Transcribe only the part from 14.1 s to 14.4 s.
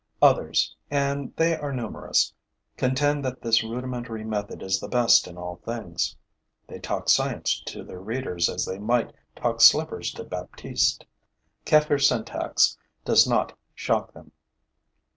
them.